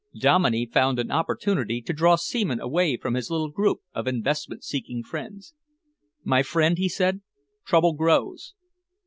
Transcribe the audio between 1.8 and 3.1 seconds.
draw Seaman away